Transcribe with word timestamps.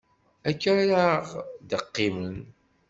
Akka 0.49 0.71
ara 0.81 1.03
ɣ-deqqimen. 1.29 2.37